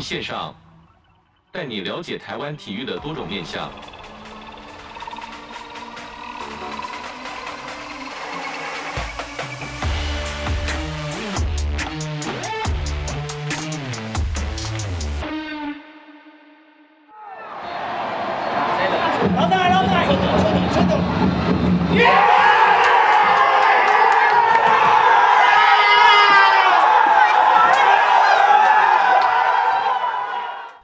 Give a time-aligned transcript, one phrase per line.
[0.00, 0.54] 线上，
[1.52, 3.70] 带你了解台湾体育的多种面向。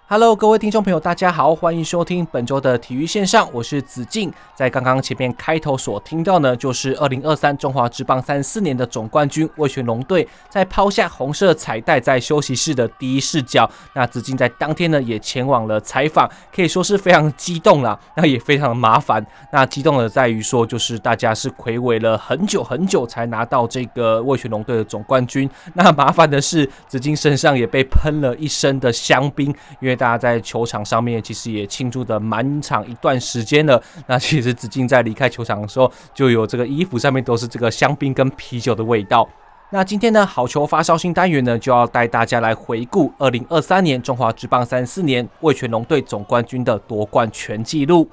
[0.08, 4.32] Hello，各位听众朋友，大家好，欢迎收听本周的体育线上，我是子敬。
[4.54, 13.68] 在刚刚前面开头所听到呢，就是二零二三中华职棒三十四年的总冠军味全龙队在抛下红色彩带在休息室的第一视角。
[13.94, 19.26] 那子敬在当天呢也前往了采访，可以说是非常激动啦，那也非常的麻烦。
[19.50, 25.50] 那激动的在于说，就是大家是睽违了很久很久才拿到这个味全龙队的总冠军。
[25.74, 29.95] 那麻烦的是，子敬身上也被喷了一身的香槟，因为。
[29.96, 33.82] 大家在球场上面其实也庆祝的蛮长一段时间了。
[34.06, 39.28] 那其实子敬在离开球场的时候，就有这个衣服上面都是这个香槟跟啤酒的味道。
[39.70, 48.08] 那今天呢，好球发烧新单元呢，就要带大家来回顾二零二三年中华职棒三四年魏全龙队总冠军的夺冠全纪录。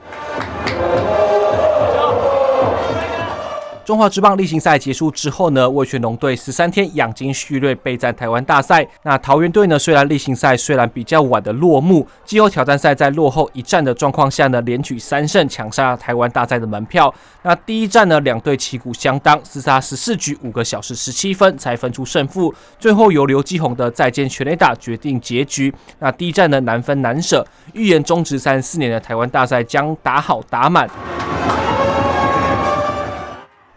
[3.86, 8.88] 中华职棒例行赛结束之后呢，魏全龙队十三天养精蓄锐备战台湾大赛。
[9.02, 17.14] 那桃园队呢，虽然例行赛虽然比较晚的落幕，季后挑战赛在落后一战的状况下呢，连取三胜抢下台湾大赛的门票。
[17.42, 25.73] 那第一战呢，两队旗鼓相当，厮杀十四局五个小时十七分才分出胜负，最后由刘基鸿的再见全垒打决定结局。
[26.00, 30.89] 那第一战呢，难分难舍，预言中职三十四年的台湾大赛将打好打满。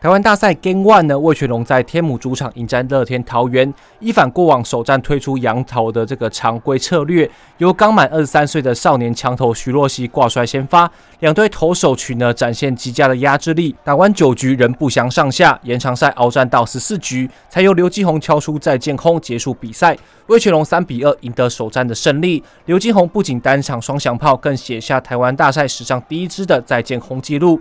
[0.06, 7.28] 台湾大赛 Game One 呢，味全龙在天母主场迎战乐天桃园，依反过往首战推出洋投的这个常规策略，
[7.58, 22.40] 由刚满二十三岁的少年强投徐若曦挂帅先发，两队投手群呢展现极佳的压制力，打完九局仍不相上下，延长赛鏖战到十四局，才由刘基宏敲出再见空结束比赛，味全龙三比二赢得首战的胜利。
[22.66, 27.60] 刘基宏不仅单场双响炮，更写下台湾大赛史上第一支的再见空纪录。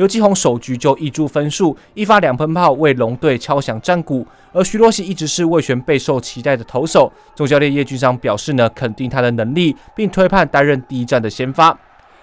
[0.00, 4.26] 刘继宏首局就一注分数，一发两喷炮为龙队敲响战鼓。
[4.50, 11.78] 而徐若曦一直是魏璇备受期待的投手，总教练叶君璋表示呢，肯定他的能力，并推判担任第一战的先发。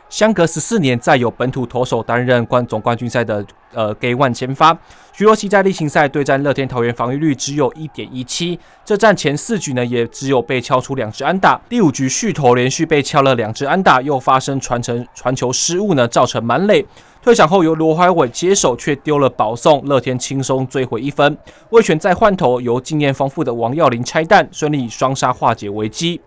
[0.10, 4.78] 相隔十四年，再有本土投手担任冠总冠军赛的呃 Game One 先发。
[5.12, 11.60] 徐若曦在例行赛对战乐天桃园防御率只有一点一七，这战前四局呢也只有被敲出两支安打。
[11.68, 16.86] 第五局续投连续被敲了两支安打，又发生传承传球失误呢，造成满垒。
[17.22, 21.38] 退场后由罗怀伟接手，却丢了保送，乐天轻松追回一分。
[21.72, 26.22] 味全再换头，由经验丰富的王耀林拆弹，顺利双杀化解危机。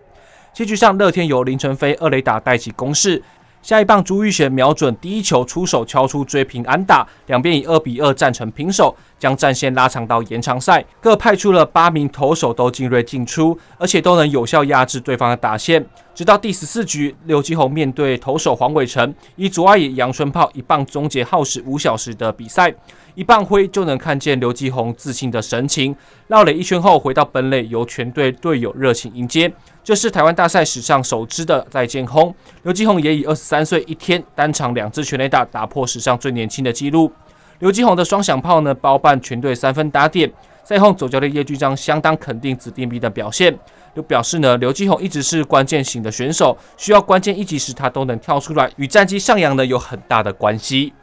[0.53, 3.23] 七局上，乐天由林承飞二垒打带起攻势。
[3.61, 10.83] 下一棒朱玉贤瞄准第一球出手敲出追平安打，两边以二比二战成平手，将战线拉长到延长赛。
[10.99, 15.85] 各派出了八名投手都精锐进出，而且都能有效压制对方的打线。
[16.15, 22.73] 直到第十四局，刘基鸿面对投手黄伟成，以左外野阳春炮一棒终结耗时五小时的比赛。
[23.13, 25.95] 一棒挥就能看见刘基鸿自信的神情。
[26.27, 29.51] 绕了一圈后回到本垒，由全队队友热情迎接。
[29.83, 32.33] 这是台湾大赛史上首支的再见轰。
[32.63, 37.11] 刘继宏也以二十三岁一天单场两支全垒打打破史上最年轻的纪录。
[37.59, 40.31] 刘继宏的双响炮呢，包办全队三分打点。
[40.63, 43.57] 赛后总教练叶君章相当肯定子弟兵的表现，
[43.95, 50.93] 又表示呢，刘继宏一直是关键型的选手，需要关键一击时他都能跳出来，与战绩上扬呢有很大的关系。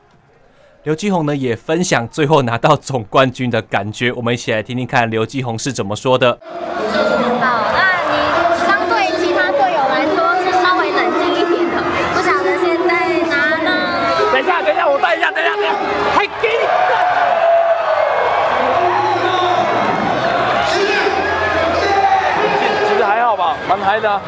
[0.84, 6.38] 刘继宏呢也分享最后拿到总冠军的感觉，我们一起来听听看刘继宏是怎么说的。
[24.08, 24.20] 的。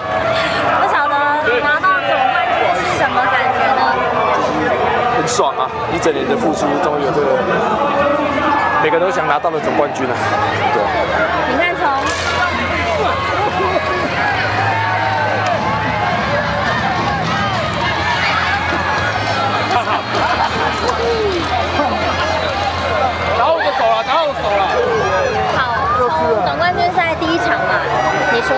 [0.80, 1.14] 不晓得
[1.64, 3.82] 拿到总冠军是什么感觉呢？
[5.16, 5.64] 很爽啊！
[5.94, 7.26] 一整年的付出，终于有这个，
[8.82, 10.14] 每个人都想拿到的总冠军啊。
[10.74, 10.82] 对。
[28.40, 28.56] 你说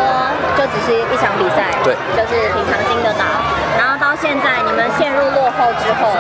[0.55, 3.27] 就只是一场比赛，对，就是平常心的打。
[3.75, 6.15] 然后到现在你们陷入落后之后，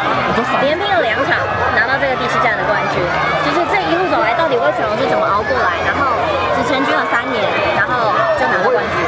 [0.61, 1.39] 连拼了两场，
[1.79, 2.99] 拿到这个第七站的冠军，
[3.47, 5.79] 就是这一路走来，到底味全龙是怎么熬过来？
[5.87, 6.11] 然后
[6.59, 7.39] 只前军了三年，
[7.79, 8.99] 然后就拿到冠军。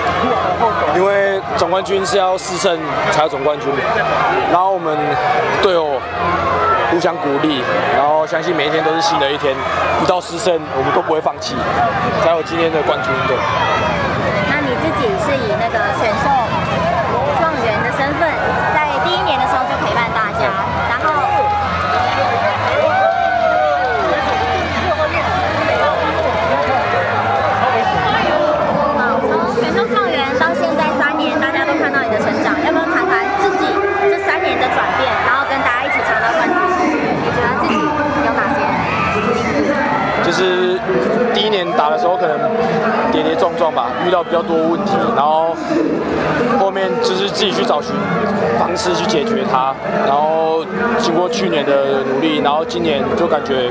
[0.94, 2.78] 因为总冠军是要四胜
[3.10, 3.68] 才有总冠军，
[4.52, 4.96] 然后我们
[5.62, 5.98] 队友
[6.92, 7.64] 互相鼓励，
[7.98, 9.52] 然后相信每一天都是新的一天，
[9.98, 11.56] 不到四胜我们都不会放弃，
[12.22, 13.10] 才有今天的冠军。
[13.26, 13.34] 对。
[14.46, 16.30] 那你自己是以那个选秀
[17.40, 18.30] 状元的身份，
[18.72, 20.46] 在第一年的时候就陪伴大家，
[20.88, 21.12] 然后。
[40.24, 40.80] 就是
[41.32, 42.36] 第一年打的时候可能
[43.12, 45.56] 跌跌撞撞吧，遇到比较多问题，然后
[46.58, 47.94] 后面就是自己去找寻
[48.58, 49.72] 方式去解决它，
[50.06, 50.64] 然后
[50.98, 53.70] 经过去年的努力，然后今年就感觉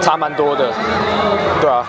[0.00, 0.70] 差蛮多的，
[1.60, 1.84] 对啊。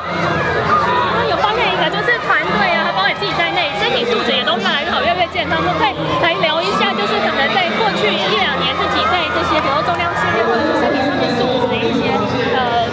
[1.15, 12.09] 那有发现一个就是团队啊，包括自己在内，身体素质也都越来越好，越来越健康，都可以来聊一下，就是可能在过去一两年自己在这些，比如重量训练或者是身体上面素质的一些
[12.57, 12.89] 呃。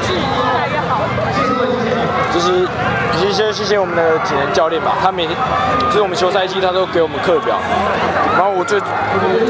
[2.35, 2.67] 就是
[3.17, 5.37] 谢谢谢谢我们的体能教练吧，他每天
[5.87, 7.55] 就是我们休赛季他都给我们课表，
[8.35, 8.81] 然后我最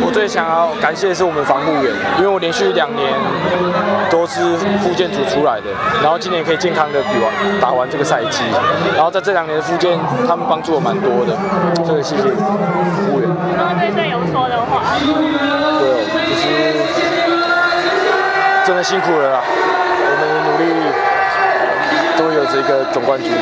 [0.05, 3.09] 我最想要感谢的是我们防护员，因为我连续两年
[4.11, 4.39] 都是
[4.85, 5.71] 复健组出来的，
[6.03, 8.45] 然后今年可以健康的比完打完这个赛季，
[8.95, 9.99] 然后在这两年的复健，
[10.29, 11.33] 他们帮助我蛮多的，
[11.87, 13.31] 这个谢谢服务员。
[13.57, 14.83] 然后对队友说的话，
[15.81, 16.45] 对，就是
[18.67, 19.41] 真的辛苦了。
[22.25, 23.37] 都有这个总冠军的。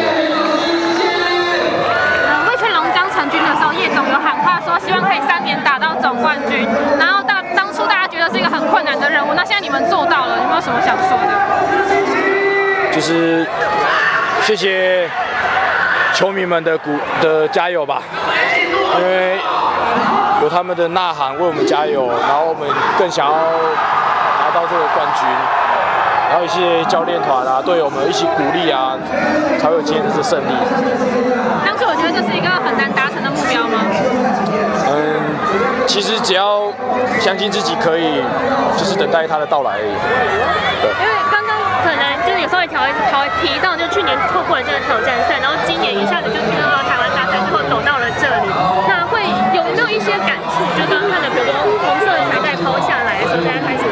[2.26, 6.67] 呃，味全龙刚成军的时候，叶总有喊话说，希望可以三年打到总冠军。
[6.99, 11.32] 然后当当初大家觉得是一个很困难的任务，那现在你们做到了，有没有什么想说的？
[12.90, 13.46] 就是
[14.43, 15.08] 谢谢
[16.12, 16.90] 球迷们的鼓
[17.20, 18.02] 的加油吧，
[18.99, 19.38] 因为
[20.43, 22.69] 有他们的呐喊为我们加油，然后我们
[22.99, 25.29] 更想要拿到这个冠军。
[26.32, 28.96] 还有一些教练团啊，队友们一起鼓励啊，
[29.61, 30.52] 才会有今天的这胜利。
[31.61, 33.84] 当初我觉得这是一个很难达成的目标吗？
[34.88, 35.20] 嗯，
[35.84, 36.73] 其实只要
[37.20, 38.25] 相信自己可以，
[38.81, 39.93] 就是等待他的到来而已。
[40.81, 40.88] 对。
[40.88, 41.52] 因为刚刚
[41.84, 48.49] 可能就是有稍微调一调提到，就去年错过了这个挑战赛，然后今年一下子就进入到台湾大赛最后走到了这里，
[48.88, 49.20] 那会
[49.52, 50.64] 有没有一些感触？
[50.81, 53.84] 就刚刚看的，比如说红色的彩带抛下来的时候，大家开始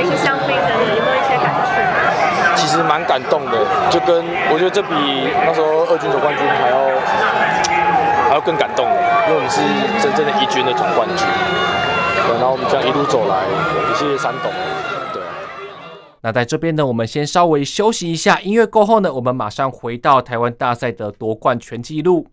[0.00, 1.68] 冰香槟的，有没有一些感触？
[2.56, 3.58] 其实蛮感动的，
[3.90, 4.88] 就跟我觉得这比
[5.44, 6.78] 那时候二军总冠军还要
[8.26, 9.60] 还要更感动，因为我们是
[10.00, 11.26] 真正的一军的总冠军。
[12.24, 13.44] 对，然后我们这样一路走来，
[13.90, 14.50] 也谢谢山董。
[15.12, 15.20] 对。
[16.22, 22.28] 那在这边呢，我们先稍微休息一下，音乐过后呢，我们马上回到台湾大赛的夺冠全纪录。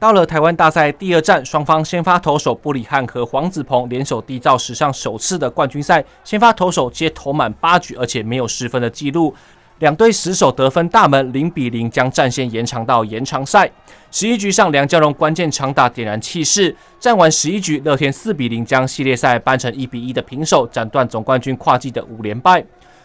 [0.00, 6.02] 到了台湾大赛第二战，双方先发投手布里汉和黄子鹏联手缔造史上首次的冠军赛。
[6.24, 9.34] 先发投手皆投满八局，而且没有失分的记录。
[9.80, 13.70] 两队死守得分大门，零比零将战线延长到延长赛。
[14.10, 16.74] 十一局上，梁家荣关键长打点燃气势。
[16.98, 22.64] 战完十一局，乐天四比零将系列赛扳成一比一的平手，斩断总冠军跨季的五连败。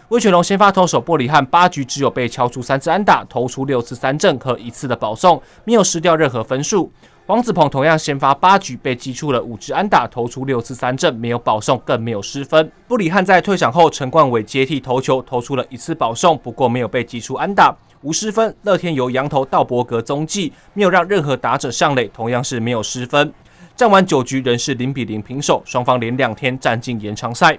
[0.09, 6.91] 味全龙先发投手布里汉八局只有被敲出三次安打，投出六次三振和一次的保送，没有失掉任何分数。
[7.25, 12.71] 黄子鹏同样先发八局被击出了五支安打，投出六次三振，没有保送，更没有失分。
[12.87, 18.55] 布里汉在退场后，陈冠伟接替投球，投出了一次保送，不过没有被击出安打，无失分。
[18.61, 23.33] 乐天由洋投道伯格中继，没有让任何打者上垒，同样是没有失分。
[23.75, 27.57] 战完九局仍是零比零平手，双方连两天战进延长赛。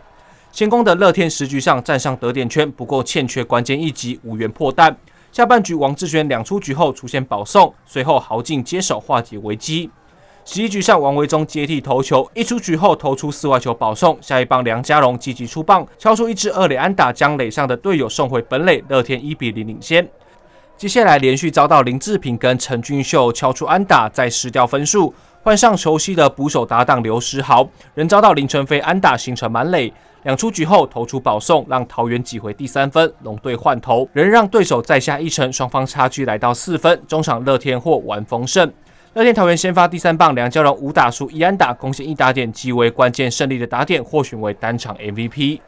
[0.57, 4.97] 先攻的乐天十局上站上得点圈，不过欠缺关键一击，无缘破蛋。
[5.31, 9.91] 下半局王志轩两出局后出现保送，随后豪进接手化解危机。
[10.47, 14.17] 十一局上王维忠接替投球，一出局后投出四外球保送。
[14.23, 20.09] 下一棒梁家荣积极出棒，敲出一支二垒安打，将垒上的队友送回本垒，乐天一比零领先。
[20.79, 25.13] 接下来连续遭到林志平跟陈俊秀敲出安打，再失掉分数。
[25.47, 29.93] 换上熟悉的捕手搭档刘诗豪，仍遭到林承飞安打形成满垒。
[30.25, 33.15] 两出局后投出保送，让桃园挤回第三分。
[33.23, 37.01] 龙队换投，仍让对手再下一城，双方差距来到四分。
[37.07, 38.69] 中场乐天获完封胜。
[39.15, 45.61] 乐天桃园先发第三棒梁家荣五打数一安打，贡献一打点，即为关键胜利的打点，获选为单场 MVP。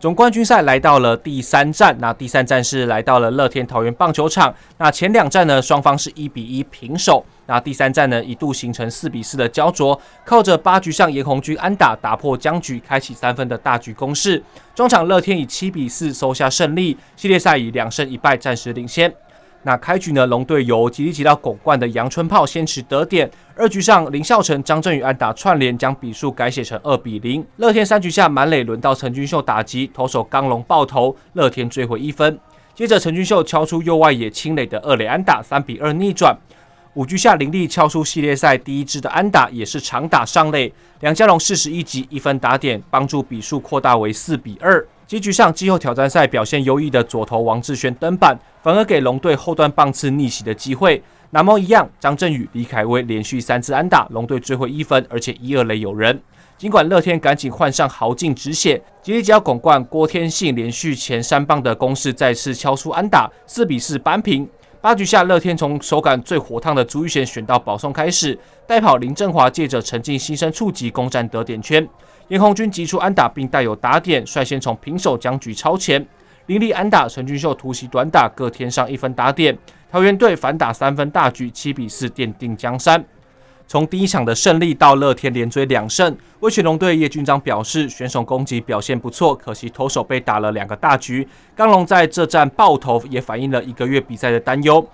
[0.00, 4.54] 总冠军赛来到了第三站，那第三站是来到了乐天桃园棒球场。
[4.76, 7.24] 那前两站呢，双方是一比一平手。
[7.46, 14.40] 那第三站呢，一度形成四比四的焦灼，靠着八局上严红军安打打破僵局，开启三分的大局攻势。
[14.72, 19.12] 中场乐天以七比四收下胜利，系列赛以两胜一败暂时领先。
[19.64, 27.44] 那开局呢，龙队由吉力吉到巩冠的杨春炮先驰得点，二局上林孝成、张振宇安打串联，将比数改写成二比零。
[27.56, 32.38] 乐天三局下满垒，轮到陈俊秀打击，投手刚龙爆头，乐天追回一分。
[32.74, 36.38] 接着陈俊秀敲出右外野清垒的二垒安打，三比二逆转。
[36.94, 40.72] 五局下林立敲出系列赛第一支的安打，也是长打上垒。
[41.00, 44.86] 梁家龙四十一击一分打点，帮助比数扩大为四比二。
[45.08, 51.02] 七局上季后挑战赛表现优异的左投王志轩登板，反而给龙队后段棒次逆袭的机会。
[51.30, 56.20] 南猫一样，张振宇、李凯威连续三次安打，龙队追回一分，而且一二垒有人。
[56.58, 64.46] 尽管乐天赶紧换上豪进止血，吉力吉捞巩冠郭天信连续前三棒的攻势再次敲出安打，四比四扳平。
[64.82, 71.88] 八局下，乐天从手感最火烫的朱玉贤选到保送开始，代跑林振华借着陈进新生触击攻占得点圈。
[72.28, 76.06] 严红军击出安打，并带有打点，率先从平手僵局超前。
[76.46, 79.56] 林立安打，陈俊秀突袭短打，各添上一分打点。
[79.90, 83.02] 桃园队反打三分大局，七比四奠定江山。
[83.66, 91.26] 从第一场的胜利到乐天连追两胜，味全龙队叶君章表示，选手攻击表现不错，可惜投手被打了两个大局。
[91.54, 94.86] 刚龙在这战爆头，也反映了一个月比赛的担忧。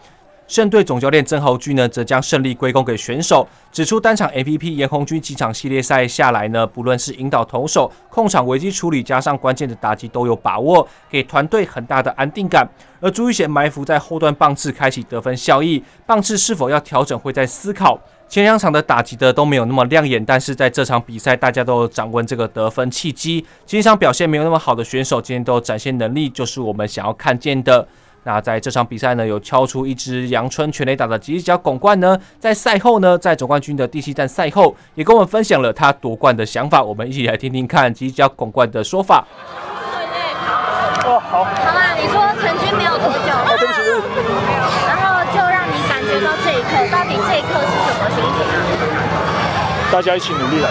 [0.46, 12.68] 胜队总教练曾豪駒呢，则将胜利归功给选手，指出单场 MVP 严红军几场系列赛下来呢，不论是引导投手、控场危机处理，加上关键的打击都有把握，给团队很大的安定感。
[13.00, 17.98] 而朱玉贤埋伏在后段棒次开启得分效益，棒次是否要调整会在思考。
[18.28, 23.44] 前两场的打击的都没有那么亮眼，但是在这场比赛大家都有掌握这个得分契机。
[23.66, 27.86] 前场表现没有那么好的选手，今天都有展现能力，就是我们想要看见的。
[28.26, 36.82] 那在这场比赛呢，有敲出一支阳春全垒打的吉吉捞巩冠呢，在赛后呢，在总冠军的第七站赛后，也跟我们分享了他夺冠的想法。
[36.82, 39.26] 我们一起来听听看吉吉捞巩冠的说法。
[41.04, 41.44] 哦，好。
[41.44, 44.08] 好啦，你说成军没有多久，哦，对不起，对不起。
[44.88, 49.92] 然后就让你感觉到这一刻，到底这一刻是什么心情啊？
[49.92, 50.70] 大家一起努力来，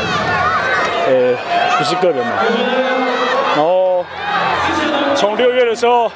[1.05, 1.38] 呃，
[1.77, 2.33] 不是个人嘛。
[3.55, 4.03] 然后
[5.15, 6.12] 从六月的时候。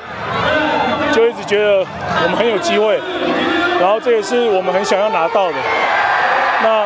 [1.12, 1.86] 就一直觉得
[2.24, 3.02] 我们很有机会，
[3.80, 5.56] 然后这也是我们很想要拿到的。
[6.64, 6.86] 那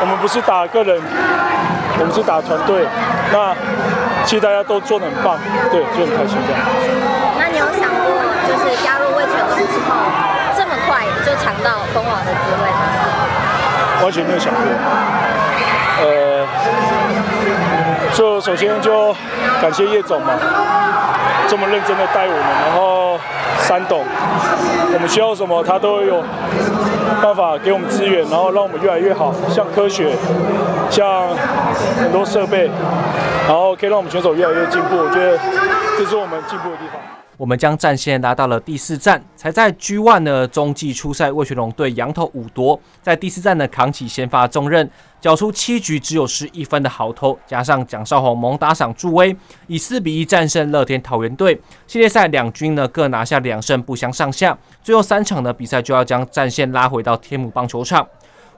[0.00, 1.00] 我们不是打个人，
[1.98, 2.86] 我们是打团队。
[3.32, 3.54] 那
[4.24, 5.38] 其实大家都做的很棒，
[5.70, 6.60] 对，就很开心这样。
[7.38, 8.06] 那你有想过，
[8.46, 9.96] 就是加入味全龙之后，
[10.56, 12.80] 这么快就尝到封王的滋味吗？
[14.02, 14.62] 完全没有想过。
[15.98, 16.46] 呃，
[18.12, 19.14] 就首先就
[19.60, 20.32] 感谢叶总嘛。
[21.48, 23.18] 这么认真的带我们，然后
[23.60, 24.04] 三董，
[24.92, 26.22] 我们需要什么，他都有
[27.22, 30.10] 办法给我们资源，然后让我们越来越好，像科学，
[30.90, 31.28] 像
[32.00, 32.70] 很多设备，
[33.46, 34.96] 然后可以让我们选手越来越进步。
[34.96, 35.38] 我觉得
[35.96, 37.00] 这是我们进步的地方。
[37.36, 44.88] 我们将战线拉到了第四站，才在 G1 的中继出赛，魏全龙对羊头武夺在第四站呢扛起先发重任，
[45.20, 51.60] 缴出七局只有失一分的好投，加上蒋少宏猛打赏助威，以四比一战胜乐天桃园队。
[51.86, 54.56] 系列赛两军呢各拿下两胜，不相上下。
[54.82, 58.06] 最后三场的比赛就要将战线拉回到天母棒球场。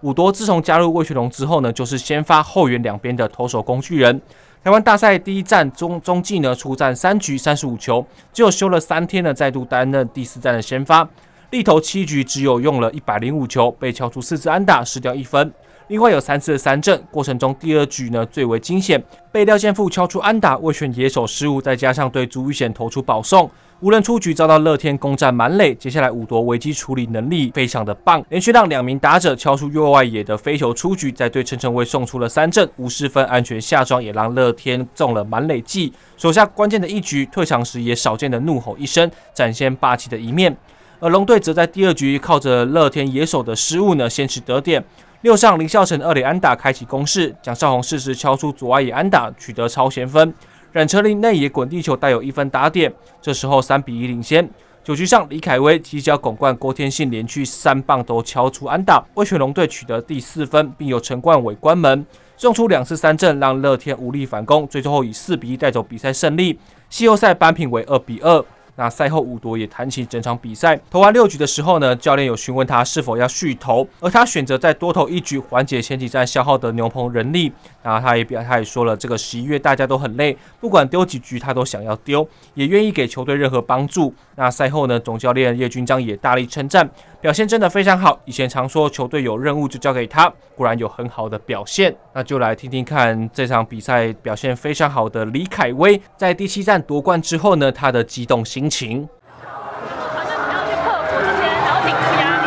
[0.03, 4.21] 武夺自从加入魏全龙之后呢，就是先发后援两边的投手工具人。
[4.65, 11.09] 台湾大赛第一战中中继呢，出战三局三十五球，只有休了三天呢，再度担任第四战的先发。
[11.51, 15.51] 力投七局，只有用了一百零五球，被敲出四次安打，失掉一分。
[15.87, 23.49] 另外有三次的三振，过程中第二局呢最为惊险，被廖建富敲出安打，为选野手失误，再加上对朱育贤投出保送。
[23.81, 25.73] 无人出局，遭到乐天攻占满垒。
[25.73, 35.93] 接下来五夺危机处理能力非常的棒，连续让两名打者敲出右外野的飞球出局，再对陈晨威送出了三振，无失分安全下庄，也让乐天中了满垒计。
[36.17, 40.57] 手下关键的一局，退场时也少见的怒吼一声，展现霸气的一面。
[40.99, 44.85] 而龙队则在第二局靠着乐天野手的失误呢，先取得点。
[45.21, 50.35] 六上林孝成二垒安打开启攻势，蒋少红适时敲出左外野安打，取得超前分。
[50.73, 54.49] 冉车林内野滚地球带有一分打点，这时候三比一领先。
[54.85, 62.07] 九局上，李凯威、犄角拱冠郭天信连续三棒都敲出安打，味全龙队取得第四分，并由陈冠伟关门，
[62.37, 66.59] 送出两次三振，让乐天无力反攻，最终以四比一带走比赛胜利。
[66.89, 68.45] 季后赛扳平为二比二。
[68.79, 70.79] 那赛后，伍夺也谈起整场比赛。
[70.89, 77.53] 投完六局的时候呢，教练有询问他是否要续投，而他选择再多投一局，缓解前几站消耗的牛棚人力。
[77.83, 84.15] 然后他也表，他也说了，这个十一月大家都很累，不管丢几局他都想要丢，也愿意给球队任何帮助。
[84.37, 86.89] 那赛后呢，总教练叶军章也大力称赞，
[87.21, 88.17] 表现真的非常好。
[88.27, 91.93] 以前常说球队有任务就交给他，果然有很好的表现。
[92.13, 99.09] 那就来听听看这场比赛表现非常好的李凯威，在第七站夺冠之后呢，他的激动心情。
[99.43, 102.47] 好像你要去克服这些，然后顶住压力。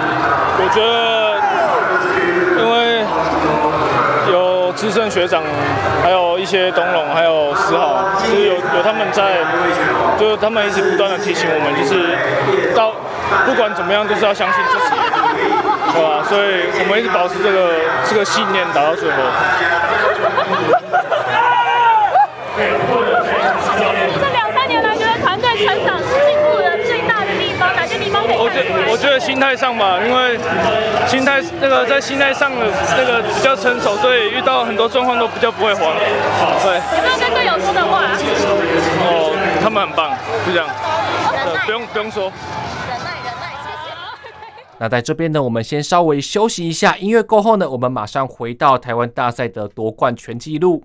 [0.63, 0.95] 我觉得，
[2.61, 3.03] 因为
[4.31, 5.43] 有资深学长，
[6.01, 9.43] 还有一些东龙，还有思豪，就是有有他们在，
[10.17, 12.93] 就是他们一直不断的提醒我们，就是到
[13.45, 14.95] 不管怎么样，都是要相信自己，
[15.93, 16.23] 对吧？
[16.27, 17.71] 所以我们一直保持这个
[18.09, 19.17] 这个信念，打到最后。
[24.19, 28.37] 这两三年来，觉得团队成长进步的最大的地方，哪些地方可以？
[28.37, 30.37] 我觉我觉得心态上吧，因为
[31.07, 35.91] 心态那个在心态上的那个比较成熟，所以遇到很多状况都比较不会慌。
[36.63, 36.75] 对。
[36.97, 38.03] 有没有跟队友说的话？
[39.01, 39.33] 哦，
[39.63, 40.11] 他们很棒，
[40.45, 40.67] 就这样。
[41.65, 42.31] 不用不用说。
[44.81, 50.83] 那在这边呢，我们先稍微休息一下，音乐过后呢，我们马上回到台湾大赛的夺冠全纪录。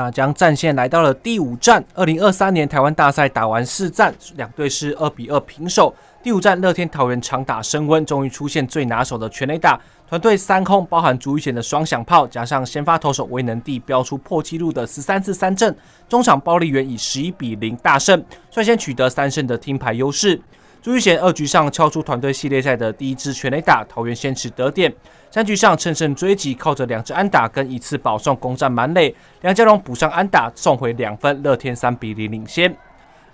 [0.00, 5.94] 那将战线来到了第五战，二零二三年台湾大赛打完四战，两队是二比二平手。
[6.22, 15.76] 第五战，乐天桃园长打升温，终于出现最拿手的全垒打，团队三轰，包含朱玉贤的双响炮，加上先发投手威能帝飙出破纪录的十三次三振，
[16.08, 20.40] 中场暴力猿以十一比零大胜，率先取得三胜的听牌优势。
[20.80, 24.90] 朱玉贤二局上敲出团队系列赛的第一支全垒打，桃园先驰得点。
[25.32, 32.76] 三局上乘胜追击，靠着两支安打跟一次保送攻占满垒，梁家荣补上安打送回两分，乐天三比零领先。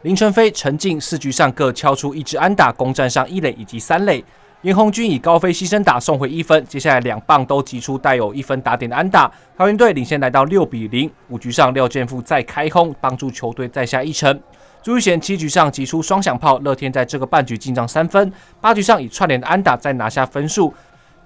[0.03, 4.23] 林承飞、陈进四局上各敲出一支安打，攻占上一垒以及三垒。
[4.61, 11.11] 严鸿钧以高飞牺牲打送回一分，接下来两棒都击出带有一分打点的安打，桃园队领先来到六比零。
[11.29, 14.39] 五局上廖健富再开轰，帮助球队再下一城。
[14.83, 18.33] 朱玉贤七局上击出双响炮，乐天在这个半局进账三分。
[18.61, 20.73] 八局上以串联的安打再拿下分数，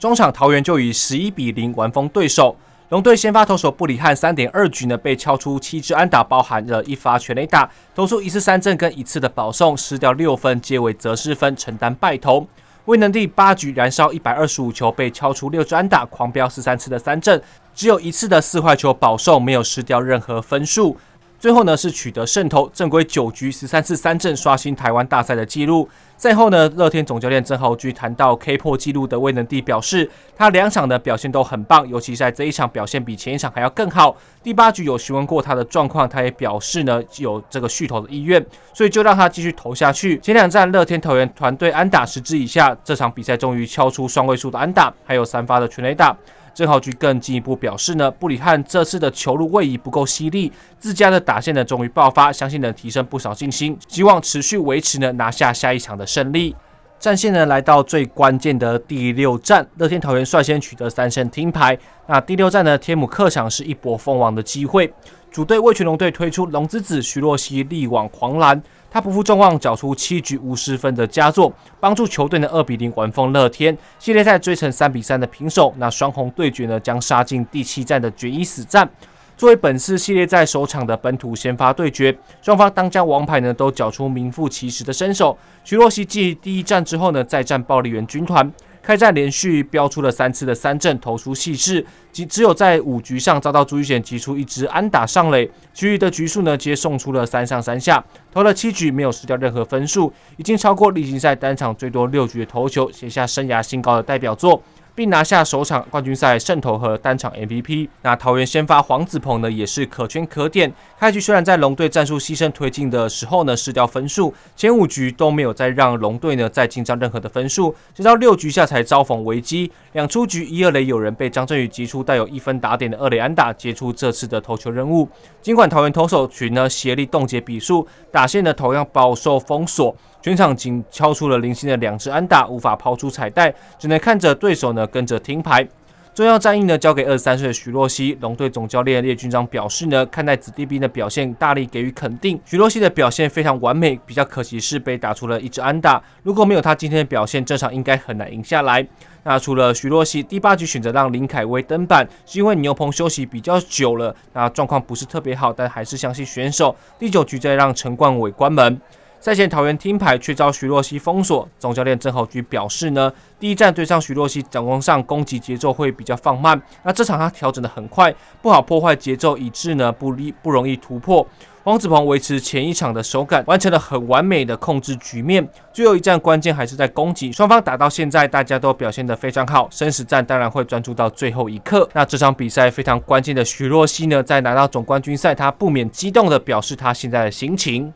[0.01, 2.57] 中场桃园就以十一比零完封对手。
[2.89, 12.49] 龙队先发投手布里汉三点二局呢被敲出七支安打，包含了一发全垒打，投出一次三振跟一次的保送，失掉六分，皆为则失分，承担败投。
[12.87, 17.41] 威能第八局燃烧一百二十五球，被敲出六支安打，狂飙十三次的三振，
[17.75, 20.97] 只有一次的四坏球保送，没有失掉任何分数。
[21.41, 25.89] 最后呢是取得胜投，正规九局十三次三振，刷新台湾大赛的纪录。
[26.19, 34.15] 赛后呢，乐天总教练郑豪駒谈到 K 破纪录的威能帝，表示他两场的表现都很棒，尤其在这一场表现比前一场还要更好。
[34.43, 40.19] 第八局有询问过他的状况，他也表示呢有这个续投的意愿，所以就让他继续投下去。
[40.19, 46.15] 前两战乐天投员团队安打十支以下，这场比赛终于敲出双位数的安打，还有三发的全垒打。
[46.55, 56.55] 曾豪駒更进一步表示呢，布里汉这次的球路位移不够犀利，自家的打线呢终于爆发，相信能提升不少信心，希望持续维持呢拿下下一场的胜利。
[56.99, 61.79] 战线呢来到最关键的第六战，乐天桃园率先取得三胜听牌。
[62.07, 64.93] 那第六战呢，天母客场是一搏封王的机会，
[65.31, 68.63] 主队味全龙队推出龙之子徐若曦力挽狂澜。
[68.91, 73.77] 他不负众望，缴出七局无失分的佳作，帮助球队呢二比零完封乐天。
[73.99, 78.89] 系列赛追成三比三的平手，那双红对决呢将杀进第七战的决一死战。
[79.37, 85.39] 作为本次系列赛首场的本土先发对决，双方当家王牌呢都缴出名副其实的身手。
[85.65, 88.53] 徐若曦继第一战之后呢，再战暴力员军团。
[88.91, 104.61] 开战连续飙出了三次的三振，投出气势，只只有在五局上遭到朱玉贤击出一支安打上垒，其余的局数呢皆送出了三上三下，投了七局没有失掉任何分数，已经超过例行赛单场最多六局的投球，写下生涯新高的代表作。
[104.95, 107.89] 并拿下首场冠军赛胜投和单场 MVP。
[108.03, 110.73] 那桃园先发黄子鹏呢，也是可圈可点。
[110.99, 125.09] 开局虽然在龙队战术牺牲推进的时候呢失掉分数，前五局都没有再让龙队呢再进账任何的分数，直到六局下才遭逢危机，两出局一二垒有人被张振宇击出带有一分打点的二垒安打，接出这次的投球任务。
[125.41, 129.95] 尽管桃园投手群呢协力冻结比数，打线呢同样饱受封锁。
[130.23, 135.67] 全场仅敲出了零星的两支安打，无法抛出彩带，只能看着对手呢跟着听牌。
[136.13, 142.39] 重要战役呢交给二十三岁的徐若曦，龙队总教练叶君璋表示呢，看待子弟兵的表现，大力给予肯定。
[142.45, 146.03] 徐若曦的表现非常完美，比较可惜是被打出了一支安打。
[146.25, 148.85] 如果没有他今天的表现，这场应该很难赢下来。
[149.23, 156.75] 那除了徐若曦，第八局选择让林凯威登板，是因为牛棚休息比较久了，那状况不是特别好，但还是相信选手。
[156.99, 158.79] 第九局再让陈冠伟关门。
[159.21, 171.27] 赛前桃园听牌却遭徐若曦封锁，总教练郑浩局表示呢，第一战对上徐若曦，掌握上攻击节奏会比较放慢，那这场他调整得很快，不好破坏节奏，以致呢不利不容易突破。
[171.63, 175.47] 黄子鹏维持前一场的手感，完成了很完美的控制局面。
[175.71, 181.87] 最后一战关键还是在攻击，双方打到现在大家都表现得非常好，生死战当然会专注到最后一刻。
[181.93, 187.93] 那这场比赛非常关键的徐若曦呢，在拿到总冠军赛，他不免激动地表示他现在的心情。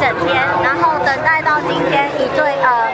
[0.00, 2.90] 整天，然后等待到今天，以队呃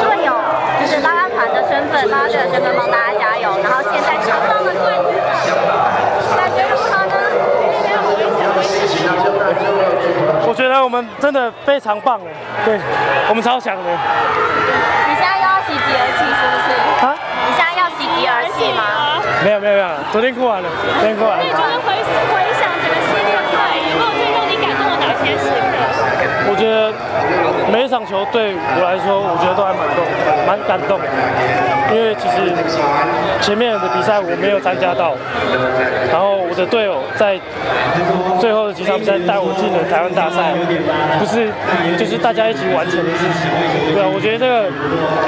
[0.00, 0.32] 队友
[0.80, 3.50] 就是拉拉团的身份，拉拉队的身份帮大家加油。
[3.62, 5.14] 然后现在抢到了冠军，
[6.36, 7.14] 感觉如何呢？
[10.48, 12.32] 我觉得我们真的非常棒哎，
[12.64, 12.80] 对，
[13.28, 13.82] 我们超强的。
[13.82, 16.81] 你现在又要喜极而泣是不是？
[18.12, 18.18] 啊？
[18.18, 18.82] 你现在要喜极而泣吗？
[19.44, 21.44] 没有没有没有，昨天哭完了，昨天哭完了。
[21.44, 21.96] 你觉得回
[22.32, 22.51] 回
[25.24, 25.54] 些时刻？
[26.50, 26.92] 我觉得
[27.72, 30.04] 每一场球对我来说，我觉得都还蛮动，
[30.46, 31.06] 蛮感动的。
[31.92, 32.48] 因为其实
[33.40, 35.12] 前面的比赛我没有参加到，
[36.10, 37.38] 然后我的队友在
[38.40, 40.56] 最后的几场比赛带我进了台湾大赛，
[41.20, 41.52] 不是
[41.98, 43.50] 就是大家一起完成的事情。
[43.92, 44.72] 对啊，我觉得这个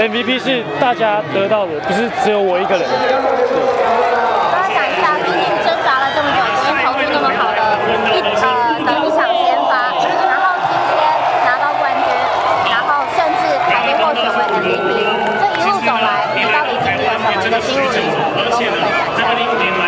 [0.00, 2.88] MVP 是大家得到的，不是只有我一个人。
[2.88, 7.60] 我要讲一下，毕竟挣扎了这么久，终于投出这么好的
[8.08, 8.48] 一呃
[8.88, 9.92] 的一场先发。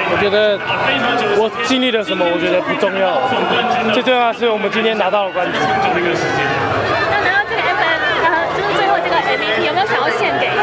[0.09, 0.59] 我觉得
[1.39, 3.15] 我经历了什么，我觉得不重要，
[3.95, 5.55] 最重要的是我们今天拿到了冠军。
[5.55, 5.71] 那
[7.23, 10.59] 拿到这个 FM，然后就是最后这个 MVP，有没有想要献给谁？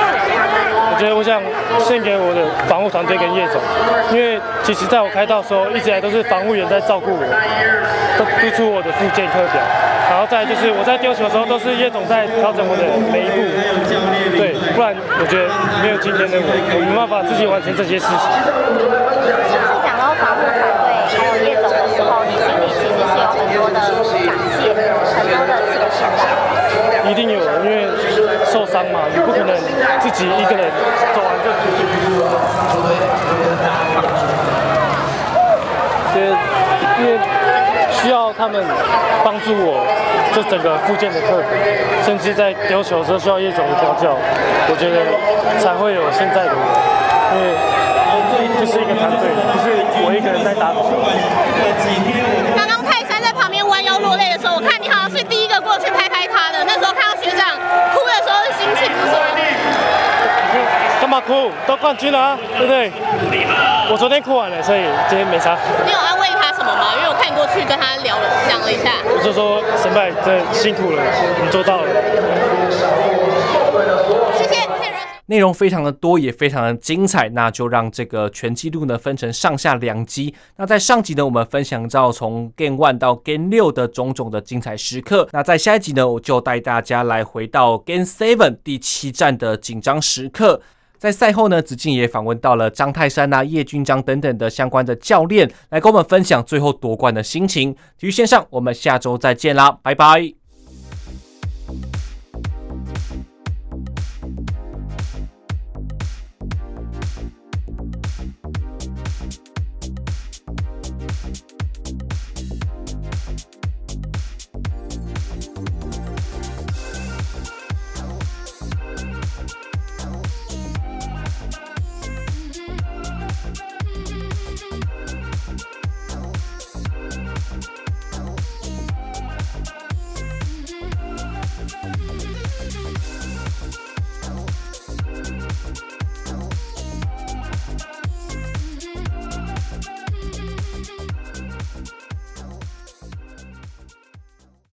[0.91, 1.39] 我觉得我想
[1.79, 3.61] 献给我的防护团队跟叶总，
[4.11, 7.23] 因为其实在我开道的时候，一直以来都是防护员在照顾我，
[8.19, 9.63] 都督促我的复健课表，
[10.09, 13.39] 然后再就是我在丢球的时候，都是叶总在调整我的每一步，
[14.37, 15.47] 对，不然我觉得
[15.81, 18.25] 没有今天的我，我没办法自己完成这些事情。
[19.81, 23.15] 讲到防护团队还有叶总的时候，你心里其实是
[23.55, 23.79] 有很多的
[24.27, 26.29] 感谢，很多的情绪在？
[27.09, 27.87] 一定有，因为
[28.45, 29.55] 受伤嘛，你不可能
[29.99, 30.69] 自己一个人
[31.15, 31.83] 走完这出去。
[36.13, 36.29] 对，
[36.99, 37.17] 因为
[38.03, 38.61] 需要他们
[39.23, 39.79] 帮助我，
[40.35, 41.47] 这整个复健的课程，
[42.03, 44.11] 甚至在丢球的时候需要叶总的调教，
[44.67, 44.99] 我觉得
[45.63, 46.59] 才会有现在的我。
[47.31, 47.55] 因为
[48.59, 49.23] 这是一个团队，
[49.55, 49.71] 不是
[50.03, 50.83] 我一个人在打球。
[52.59, 57.55] 刚刚泰山在旁边弯腰落泪的时候，我看你好像是第一个过去拍拍他的，那时候看到学长
[57.95, 59.23] 哭的时候的心情是什么？
[60.99, 61.51] 干嘛哭？
[61.65, 62.91] 都冠军了啊，对不对？
[63.89, 65.55] 我昨天哭完了，所以今天没啥。
[65.85, 66.93] 你有安慰他什么吗？
[66.95, 69.01] 因为我看过去跟他聊了，讲了一下。
[69.05, 71.01] 我就说神拜，真的辛苦了，
[71.43, 71.87] 你做到了。
[75.27, 80.35] 内容非常的多，也非常的精彩，那就让这个全纪录呢分成上下两集。
[80.57, 85.29] 那在上集呢，我们分享到从 Game One 到 Game 六的种种的精彩时刻。
[85.31, 90.61] 那在下一集呢，我就带大家来回到 Game Seven 第七站的紧张时刻。
[91.03, 97.73] 在赛后呢，子敬也访问到了张泰山啊、叶军章等等的相关的教练，来跟我们分享最后夺冠的心情。
[97.97, 100.42] 体育线上，我们下周再见啦，拜拜。